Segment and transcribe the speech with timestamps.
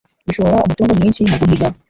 [0.27, 1.67] bishora umutungo mwinshi mu guhiga